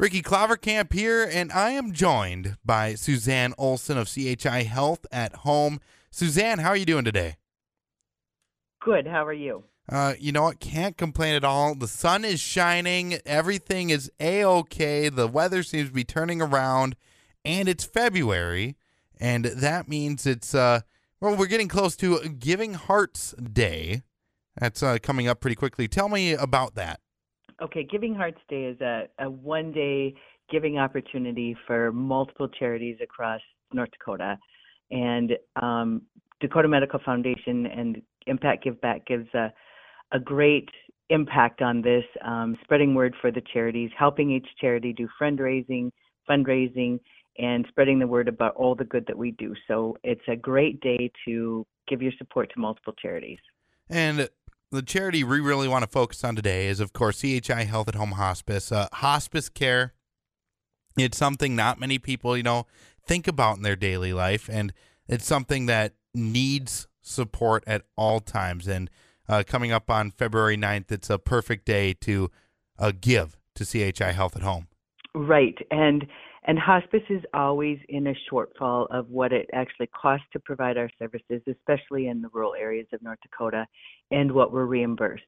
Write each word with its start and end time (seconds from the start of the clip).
Ricky 0.00 0.22
Clovercamp 0.22 0.92
here, 0.92 1.28
and 1.28 1.50
I 1.50 1.70
am 1.70 1.92
joined 1.92 2.56
by 2.64 2.94
Suzanne 2.94 3.52
Olson 3.58 3.98
of 3.98 4.08
CHI 4.08 4.62
Health 4.62 5.04
at 5.10 5.34
Home. 5.38 5.80
Suzanne, 6.12 6.60
how 6.60 6.68
are 6.68 6.76
you 6.76 6.86
doing 6.86 7.04
today? 7.04 7.34
Good. 8.80 9.08
How 9.08 9.26
are 9.26 9.32
you? 9.32 9.64
Uh, 9.88 10.14
you 10.20 10.30
know 10.30 10.44
what? 10.44 10.60
Can't 10.60 10.96
complain 10.96 11.34
at 11.34 11.42
all. 11.42 11.74
The 11.74 11.88
sun 11.88 12.24
is 12.24 12.38
shining. 12.38 13.18
Everything 13.26 13.90
is 13.90 14.08
a 14.20 14.44
okay. 14.44 15.08
The 15.08 15.26
weather 15.26 15.64
seems 15.64 15.88
to 15.88 15.94
be 15.94 16.04
turning 16.04 16.40
around, 16.40 16.94
and 17.44 17.68
it's 17.68 17.84
February, 17.84 18.76
and 19.18 19.46
that 19.46 19.88
means 19.88 20.26
it's 20.26 20.54
uh, 20.54 20.82
well, 21.20 21.34
we're 21.34 21.46
getting 21.46 21.66
close 21.66 21.96
to 21.96 22.20
Giving 22.28 22.74
Hearts 22.74 23.32
Day. 23.32 24.02
That's 24.60 24.80
uh, 24.80 24.98
coming 25.02 25.26
up 25.26 25.40
pretty 25.40 25.56
quickly. 25.56 25.88
Tell 25.88 26.08
me 26.08 26.34
about 26.34 26.76
that. 26.76 27.00
Okay, 27.60 27.84
Giving 27.84 28.14
Hearts 28.14 28.40
Day 28.48 28.64
is 28.64 28.80
a, 28.80 29.08
a 29.18 29.28
one 29.28 29.72
day 29.72 30.14
giving 30.50 30.78
opportunity 30.78 31.56
for 31.66 31.92
multiple 31.92 32.48
charities 32.48 32.96
across 33.02 33.40
North 33.72 33.90
Dakota. 33.90 34.38
And 34.90 35.32
um, 35.60 36.02
Dakota 36.40 36.68
Medical 36.68 37.00
Foundation 37.04 37.66
and 37.66 38.00
Impact 38.26 38.64
Give 38.64 38.80
Back 38.80 39.06
gives 39.06 39.28
a, 39.34 39.52
a 40.12 40.18
great 40.18 40.68
impact 41.10 41.62
on 41.62 41.82
this, 41.82 42.04
um, 42.24 42.56
spreading 42.62 42.94
word 42.94 43.14
for 43.20 43.30
the 43.30 43.42
charities, 43.52 43.90
helping 43.98 44.30
each 44.30 44.46
charity 44.60 44.92
do 44.92 45.08
fundraising, 45.20 45.90
fundraising, 46.28 47.00
and 47.38 47.64
spreading 47.68 47.98
the 47.98 48.06
word 48.06 48.28
about 48.28 48.54
all 48.56 48.74
the 48.74 48.84
good 48.84 49.04
that 49.06 49.16
we 49.16 49.32
do. 49.32 49.54
So 49.66 49.96
it's 50.02 50.26
a 50.28 50.36
great 50.36 50.80
day 50.80 51.10
to 51.26 51.66
give 51.88 52.02
your 52.02 52.12
support 52.18 52.50
to 52.54 52.60
multiple 52.60 52.94
charities. 53.00 53.38
And 53.90 54.28
the 54.70 54.82
charity 54.82 55.24
we 55.24 55.40
really 55.40 55.68
want 55.68 55.82
to 55.82 55.90
focus 55.90 56.22
on 56.24 56.36
today 56.36 56.66
is, 56.66 56.80
of 56.80 56.92
course, 56.92 57.20
CHI 57.20 57.64
Health 57.64 57.88
at 57.88 57.94
Home 57.94 58.12
Hospice. 58.12 58.70
Uh, 58.70 58.88
hospice 58.92 59.48
care, 59.48 59.94
it's 60.96 61.16
something 61.16 61.56
not 61.56 61.80
many 61.80 61.98
people, 61.98 62.36
you 62.36 62.42
know, 62.42 62.66
think 63.06 63.26
about 63.26 63.56
in 63.56 63.62
their 63.62 63.76
daily 63.76 64.12
life, 64.12 64.48
and 64.52 64.72
it's 65.08 65.26
something 65.26 65.66
that 65.66 65.94
needs 66.14 66.86
support 67.00 67.64
at 67.66 67.82
all 67.96 68.20
times. 68.20 68.68
And 68.68 68.90
uh, 69.28 69.42
coming 69.46 69.72
up 69.72 69.90
on 69.90 70.10
February 70.10 70.56
9th, 70.56 70.92
it's 70.92 71.08
a 71.08 71.18
perfect 71.18 71.64
day 71.64 71.94
to 72.02 72.30
uh, 72.78 72.92
give 72.98 73.38
to 73.54 73.64
CHI 73.64 74.12
Health 74.12 74.36
at 74.36 74.42
Home. 74.42 74.68
Right. 75.14 75.56
And 75.70 76.06
and 76.48 76.58
hospice 76.58 77.02
is 77.10 77.22
always 77.34 77.78
in 77.90 78.06
a 78.06 78.14
shortfall 78.30 78.86
of 78.90 79.08
what 79.10 79.34
it 79.34 79.50
actually 79.52 79.88
costs 79.88 80.26
to 80.32 80.40
provide 80.40 80.78
our 80.78 80.88
services, 80.98 81.42
especially 81.46 82.08
in 82.08 82.22
the 82.22 82.30
rural 82.32 82.54
areas 82.54 82.86
of 82.94 83.02
North 83.02 83.18
Dakota, 83.22 83.66
and 84.10 84.32
what 84.32 84.50
we're 84.50 84.64
reimbursed. 84.64 85.22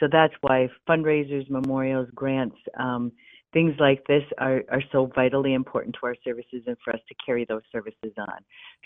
So 0.00 0.08
that's 0.10 0.32
why 0.40 0.70
fundraisers, 0.88 1.48
memorials, 1.50 2.08
grants, 2.14 2.56
um, 2.80 3.12
things 3.52 3.74
like 3.78 4.02
this 4.06 4.22
are, 4.38 4.62
are 4.70 4.82
so 4.92 5.12
vitally 5.14 5.52
important 5.52 5.94
to 6.00 6.06
our 6.06 6.16
services 6.24 6.62
and 6.66 6.76
for 6.82 6.94
us 6.94 7.00
to 7.06 7.14
carry 7.24 7.44
those 7.44 7.62
services 7.70 8.14
on. 8.16 8.38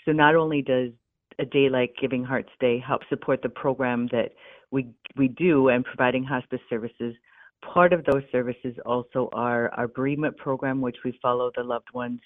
So 0.03 0.11
not 0.11 0.35
only 0.35 0.61
does 0.61 0.91
a 1.39 1.45
day 1.45 1.69
like 1.69 1.95
Giving 2.01 2.23
Hearts 2.23 2.51
Day 2.59 2.83
help 2.85 3.03
support 3.07 3.41
the 3.41 3.49
program 3.49 4.07
that 4.11 4.31
we 4.71 4.89
we 5.15 5.29
do 5.29 5.69
and 5.69 5.85
providing 5.85 6.25
hospice 6.25 6.59
services, 6.69 7.15
Part 7.61 7.93
of 7.93 8.05
those 8.05 8.23
services 8.31 8.75
also 8.85 9.29
are 9.33 9.69
our 9.73 9.87
bereavement 9.87 10.37
program, 10.37 10.81
which 10.81 10.97
we 11.03 11.17
follow 11.21 11.51
the 11.55 11.63
loved 11.63 11.87
ones 11.93 12.19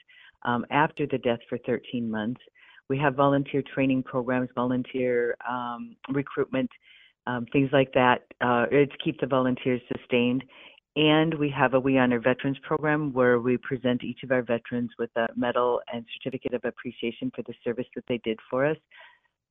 um, 0.44 0.66
after 0.72 1.08
the 1.08 1.18
death 1.18 1.40
for 1.48 1.58
13 1.60 2.10
months. 2.10 2.42
We 2.90 2.98
have 2.98 3.16
volunteer 3.16 3.64
training 3.74 4.04
programs, 4.04 4.50
volunteer 4.54 5.36
um, 5.50 5.96
recruitment, 6.10 6.70
um, 7.28 7.46
things 7.54 7.70
like 7.72 7.94
that 7.94 8.24
uh, 8.42 8.66
to 8.66 8.88
keep 9.04 9.20
the 9.20 9.28
volunteers 9.28 9.82
sustained. 9.96 10.44
And 10.98 11.34
we 11.36 11.50
have 11.52 11.74
a 11.74 11.80
We 11.80 11.98
Honor 11.98 12.20
Veterans 12.20 12.58
program 12.64 13.14
where 13.14 13.40
we 13.40 13.56
present 13.58 14.04
each 14.04 14.24
of 14.24 14.32
our 14.32 14.42
veterans 14.42 14.90
with 15.00 15.10
a 15.16 15.28
medal 15.38 15.80
and 15.94 16.06
certificate 16.18 16.54
of 16.54 16.66
appreciation 16.66 17.32
for 17.34 17.44
the 17.44 17.54
service 17.64 17.86
that 17.96 18.04
they 18.10 18.20
did 18.26 18.38
for 18.50 18.66
us. 18.66 18.78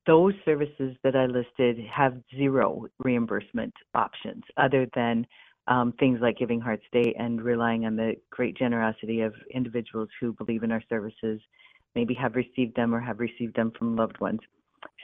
Those 0.05 0.33
services 0.45 0.95
that 1.03 1.15
I 1.15 1.25
listed 1.25 1.79
have 1.91 2.21
zero 2.35 2.85
reimbursement 2.99 3.73
options 3.95 4.43
other 4.57 4.87
than 4.93 5.25
um, 5.67 5.93
things 5.99 6.19
like 6.21 6.37
Giving 6.37 6.59
Hearts 6.59 6.83
Day 6.91 7.13
and 7.17 7.41
relying 7.41 7.85
on 7.85 7.95
the 7.95 8.15
great 8.29 8.57
generosity 8.57 9.21
of 9.21 9.33
individuals 9.53 10.09
who 10.19 10.33
believe 10.33 10.63
in 10.63 10.71
our 10.71 10.83
services, 10.89 11.39
maybe 11.95 12.13
have 12.15 12.35
received 12.35 12.75
them 12.75 12.93
or 12.93 12.99
have 12.99 13.19
received 13.19 13.55
them 13.55 13.71
from 13.77 13.95
loved 13.95 14.19
ones. 14.19 14.39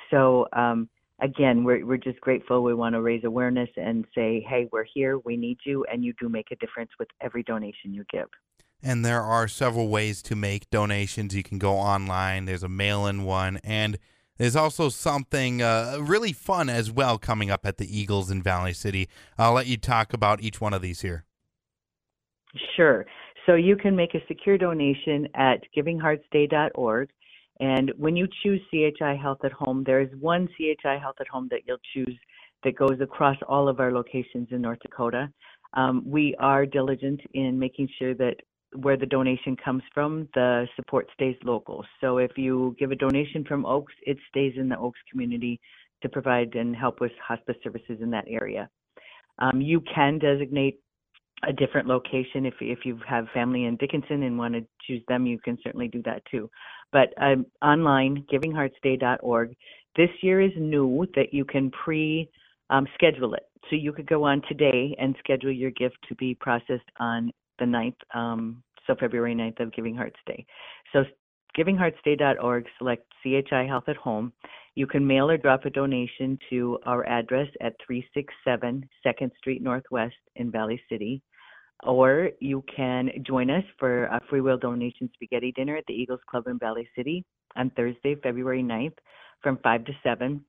So 0.10 0.48
um, 0.54 0.90
again, 1.22 1.64
we're 1.64 1.86
we're 1.86 1.98
just 1.98 2.20
grateful. 2.22 2.64
We 2.64 2.74
want 2.74 2.94
to 2.94 3.02
raise 3.02 3.24
awareness 3.24 3.70
and 3.76 4.06
say, 4.16 4.46
hey, 4.48 4.68
we're 4.72 4.86
here, 4.94 5.20
we 5.20 5.38
need 5.38 5.58
you, 5.66 5.86
and 5.92 6.04
you 6.04 6.14
do 6.20 6.30
make 6.30 6.52
a 6.52 6.56
difference 6.56 6.92
with 7.00 7.10
every 7.22 7.44
donation 7.44 7.94
you 7.94 8.06
give. 8.12 8.28
And 8.84 9.04
there 9.04 9.24
are 9.24 9.48
several 9.48 9.90
ways 9.90 10.22
to 10.24 10.36
make 10.36 10.70
donations. 10.70 11.36
You 11.36 11.44
can 11.44 11.58
go 11.58 11.74
online. 11.74 12.46
There's 12.46 12.64
a 12.64 12.70
mail-in 12.70 13.24
one, 13.24 13.60
and 13.64 13.98
there's 14.38 14.56
also 14.56 14.90
something 14.90 15.62
uh, 15.62 15.98
really 16.00 16.34
fun 16.34 16.70
as 16.70 16.92
well 16.92 17.18
coming 17.18 17.50
up 17.50 17.66
at 17.66 17.78
the 17.78 18.00
Eagles 18.00 18.30
in 18.32 18.42
Valley 18.42 18.74
City. 18.74 19.10
I'll 19.38 19.54
let 19.54 19.68
you 19.68 19.78
talk 19.78 20.14
about 20.14 20.42
each 20.42 20.62
one 20.62 20.74
of 20.74 20.82
these 20.82 21.02
here. 21.02 21.26
Sure. 22.76 23.06
So 23.46 23.56
you 23.56 23.76
can 23.76 23.96
make 23.96 24.14
a 24.14 24.20
secure 24.28 24.58
donation 24.58 25.28
at 25.36 25.62
givingheartsday.org. 25.76 27.10
And 27.60 27.92
when 27.98 28.16
you 28.16 28.28
choose 28.44 28.62
CHI 28.70 29.16
Health 29.16 29.40
at 29.44 29.52
Home, 29.54 29.84
there 29.86 30.02
is 30.02 30.10
one 30.20 30.48
CHI 30.58 30.98
Health 31.00 31.16
at 31.20 31.28
Home 31.28 31.48
that 31.50 31.62
you'll 31.66 31.78
choose 31.94 32.18
that 32.64 32.76
goes 32.76 33.00
across 33.02 33.38
all 33.48 33.68
of 33.68 33.80
our 33.80 33.92
locations 33.92 34.50
in 34.52 34.62
North 34.62 34.80
Dakota. 34.82 35.30
Um, 35.74 36.04
we 36.06 36.36
are 36.40 36.66
diligent 36.66 37.22
in 37.34 37.58
making 37.58 37.90
sure 38.00 38.14
that 38.16 38.36
where 38.76 38.98
the 38.98 39.06
donation 39.06 39.56
comes 39.56 39.84
from, 39.94 40.28
the 40.34 40.68
support 40.76 41.08
stays 41.14 41.36
local. 41.44 41.86
So 42.02 42.18
if 42.18 42.32
you 42.38 42.76
give 42.78 42.92
a 42.92 42.96
donation 42.96 43.44
from 43.46 43.66
Oakes, 43.66 43.94
it 44.06 44.18
stays 44.30 44.54
in 44.58 44.70
the 44.70 44.78
Oakes 44.78 45.00
community 45.10 45.60
to 46.02 46.10
provide 46.10 46.56
and 46.56 46.76
help 46.76 47.00
with 47.00 47.12
hospice 47.26 47.56
services 47.64 48.00
in 48.02 48.12
that 48.12 48.26
area. 48.28 48.70
Um, 49.40 49.62
you 49.62 49.82
can 49.94 50.20
designate 50.20 50.80
a 51.48 51.54
different 51.54 51.88
location 51.88 52.46
if 52.46 52.56
if 52.62 52.80
you 52.84 53.00
have 53.08 53.28
family 53.34 53.66
in 53.66 53.76
Dickinson 53.78 54.24
and 54.24 54.38
want 54.38 54.56
to 54.56 54.66
choose 54.88 55.04
them, 55.08 55.28
you 55.28 55.40
can 55.40 55.58
certainly 55.64 55.88
do 55.88 56.02
that 56.04 56.24
too. 56.32 56.50
But 56.92 57.14
um, 57.22 57.46
online, 57.62 58.26
givingheartsday.org. 58.32 59.56
This 59.96 60.10
year 60.22 60.42
is 60.42 60.52
new 60.58 61.06
that 61.16 61.34
you 61.34 61.46
can 61.46 61.70
pre 61.72 62.30
um, 62.70 62.88
schedule 62.96 63.34
it. 63.34 63.44
So 63.70 63.76
you 63.76 63.94
could 63.94 64.08
go 64.08 64.24
on 64.24 64.42
today 64.48 64.96
and 65.00 65.16
schedule 65.20 65.52
your 65.52 65.72
gift 65.72 65.98
to 66.10 66.16
be 66.16 66.36
processed 66.36 66.90
on 67.00 67.32
the 67.60 67.66
9th, 67.66 67.96
um, 68.14 68.64
so 68.86 68.96
February 69.00 69.36
9th 69.36 69.60
of 69.60 69.74
Giving 69.74 69.96
Hearts 69.96 70.20
Day. 70.26 70.46
So 70.94 71.04
givingheartsday.org, 71.58 72.66
select 72.78 73.06
CHI 73.24 73.66
Health 73.66 73.86
at 73.88 73.98
Home. 73.98 74.32
You 74.76 74.86
can 74.86 75.06
mail 75.06 75.30
or 75.30 75.38
drop 75.38 75.66
a 75.66 75.70
donation 75.70 76.38
to 76.50 76.78
our 76.86 77.08
address 77.08 77.48
at 77.62 77.74
367 77.86 78.88
2nd 79.06 79.32
Street 79.38 79.62
Northwest 79.62 80.16
in 80.36 80.52
Valley 80.52 80.82
City. 80.90 81.22
Or 81.84 82.30
you 82.40 82.64
can 82.76 83.10
join 83.26 83.50
us 83.50 83.64
for 83.80 84.06
a 84.06 84.22
free 84.30 84.42
will 84.42 84.58
donation 84.58 85.10
spaghetti 85.14 85.52
dinner 85.52 85.78
at 85.78 85.84
the 85.88 85.94
Eagles 85.94 86.20
Club 86.30 86.48
in 86.48 86.58
Valley 86.58 86.88
City 86.96 87.24
on 87.56 87.72
Thursday, 87.72 88.16
February 88.16 88.64
9th 88.64 88.98
from 89.42 89.58
5 89.64 89.86
to 89.86 89.92
7. 90.04 90.44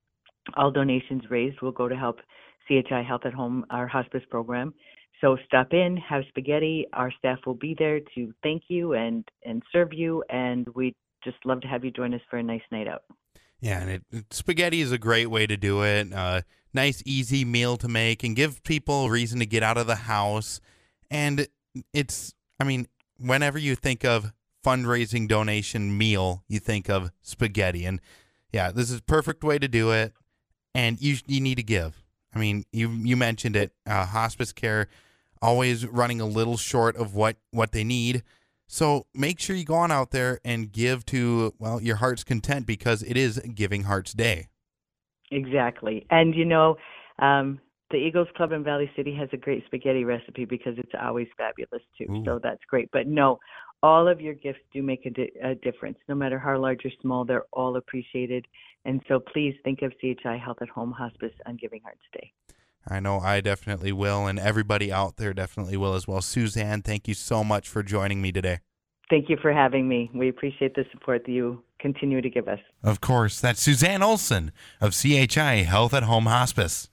All 0.57 0.71
donations 0.71 1.23
raised 1.31 1.61
will 1.61 1.73
go 1.73 1.89
to 1.89 1.97
help 1.97 2.21
CHI 2.67 3.03
Health 3.07 3.23
at 3.25 3.35
Home, 3.35 3.65
our 3.71 3.87
hospice 3.87 4.23
program. 4.31 4.75
So 5.21 5.37
stop 5.47 5.73
in, 5.73 5.97
have 5.97 6.23
spaghetti. 6.29 6.87
Our 6.93 7.11
staff 7.19 7.39
will 7.45 7.55
be 7.55 7.75
there 7.77 8.01
to 8.15 8.33
thank 8.43 8.65
you 8.69 8.93
and 8.93 9.25
and 9.45 9.63
serve 9.73 9.93
you, 9.93 10.23
and 10.31 10.67
we 10.75 10.95
just 11.25 11.37
love 11.45 11.61
to 11.63 11.69
have 11.69 11.85
you 11.85 11.91
join 11.91 12.15
us 12.15 12.21
for 12.31 12.37
a 12.37 12.43
nice 12.43 12.63
night 12.71 12.87
out. 12.87 13.03
Yeah, 13.61 13.81
and 13.81 13.91
it, 13.91 14.03
spaghetti 14.31 14.81
is 14.81 14.93
a 14.93 14.99
great 14.99 15.27
way 15.27 15.47
to 15.47 15.57
do 15.57 15.83
it. 15.83 16.13
Uh, 16.13 16.43
nice, 16.73 17.03
easy 17.05 17.45
meal 17.45 17.77
to 17.79 17.89
make, 17.89 18.23
and 18.23 18.37
give 18.37 18.63
people 18.63 19.07
a 19.07 19.11
reason 19.11 19.41
to 19.41 19.47
get 19.47 19.65
out 19.65 19.77
of 19.77 19.89
the 19.89 19.97
house. 19.97 20.61
And 21.11 21.49
it's, 21.93 22.35
I 22.61 22.65
mean, 22.65 22.87
whenever 23.19 23.59
you 23.59 23.75
think 23.75 24.05
of 24.05 24.33
fundraising 24.65 25.27
donation 25.27 25.99
meal, 25.99 26.45
you 26.47 26.61
think 26.61 26.89
of 26.89 27.11
spaghetti, 27.23 27.85
and 27.85 28.01
yeah, 28.53 28.71
this 28.71 28.91
is 28.91 29.01
perfect 29.01 29.43
way 29.43 29.59
to 29.59 29.67
do 29.67 29.91
it. 29.91 30.13
And 30.75 31.01
you 31.01 31.17
you 31.27 31.41
need 31.41 31.57
to 31.57 31.65
give. 31.65 32.05
I 32.33 32.39
mean, 32.39 32.65
you 32.73 32.89
you 32.91 33.17
mentioned 33.17 33.57
it, 33.57 33.73
uh, 33.85 34.07
hospice 34.07 34.53
care 34.53 34.87
always 35.43 35.87
running 35.87 36.21
a 36.21 36.27
little 36.27 36.57
short 36.57 36.97
of 36.97 37.15
what 37.15 37.37
what 37.51 37.73
they 37.73 37.85
need. 37.85 38.23
So 38.67 39.07
make 39.15 39.41
sure 39.41 39.57
you 39.57 39.65
go 39.65 39.75
on 39.75 39.91
out 39.91 40.11
there 40.11 40.41
and 40.45 40.71
give 40.71 41.07
to 41.07 41.55
well 41.59 41.81
your 41.81 41.97
heart's 41.97 42.25
content 42.25 42.67
because 42.67 43.03
it 43.03 43.17
is 43.17 43.39
Giving 43.55 43.85
Hearts 43.85 44.13
Day. 44.13 44.49
Exactly, 45.31 46.07
and 46.11 46.35
you 46.35 46.45
know. 46.45 46.77
Um, 47.19 47.61
the 47.91 47.97
Eagles 47.97 48.29
Club 48.37 48.53
in 48.53 48.63
Valley 48.63 48.91
City 48.97 49.15
has 49.15 49.31
a 49.33 49.39
great 49.39 49.65
spaghetti 49.65 50.05
recipe 50.05 50.45
because 50.45 50.75
it's 50.77 50.93
always 51.01 51.27
fabulous 51.39 51.83
too. 51.97 52.05
Ooh. 52.11 52.25
So 52.25 52.39
that's 52.43 52.61
great. 52.69 52.91
But 52.93 53.07
no, 53.07 53.39
all 53.83 54.09
of 54.09 54.21
your 54.21 54.35
gifts 54.35 54.61
do 54.73 54.83
make 54.83 55.07
a, 55.07 55.11
di- 55.11 55.33
a, 55.43 55.55
difference. 55.55 55.99
No 56.09 56.15
matter 56.15 56.39
how 56.39 56.59
large 56.59 56.85
or 56.85 56.91
small, 57.01 57.25
they're 57.25 57.47
all 57.53 57.77
appreciated. 57.77 58.47
And 58.85 59.01
so 59.09 59.21
please 59.21 59.55
think 59.65 59.83
of 59.83 59.93
CHI 60.01 60.37
Health 60.37 60.59
at 60.61 60.69
Home 60.69 60.93
Hospice 60.93 61.33
on 61.47 61.57
Giving 61.57 61.81
Hearts 61.83 62.03
Day. 62.13 62.33
I 62.89 63.01
know 63.01 63.21
I 63.21 63.41
definitely 63.41 63.93
will, 63.93 64.27
and 64.27 64.39
everybody 64.39 64.93
out 64.93 65.17
there 65.17 65.35
definitely 65.35 65.77
will 65.77 65.95
as 65.95 66.07
well. 66.07 66.23
Suzanne, 66.23 66.83
thank 66.83 67.09
you 67.09 67.15
so 67.15 67.45
much 67.45 67.69
for 67.69 67.83
joining 67.83 68.23
me 68.23 68.33
today. 68.33 68.59
Thank 69.11 69.31
you 69.31 69.39
for 69.41 69.53
having 69.53 69.89
me. 69.89 70.11
We 70.15 70.29
appreciate 70.29 70.75
the 70.75 70.85
support 70.93 71.25
that 71.25 71.33
you 71.33 71.63
continue 71.81 72.21
to 72.21 72.29
give 72.29 72.47
us. 72.47 72.59
Of 72.83 73.01
course, 73.01 73.41
that's 73.41 73.63
Suzanne 73.63 74.03
Olson 74.03 74.53
of 74.81 74.93
CHI 74.95 75.63
Health 75.63 75.95
at 75.95 76.03
Home 76.03 76.27
Hospice. 76.27 76.87